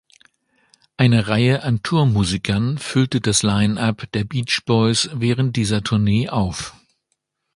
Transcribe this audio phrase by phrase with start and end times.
[0.97, 6.73] Eine Reihe an Tour-Musikern füllte das Line-Up der Beach Boys während dieser Tournee auf.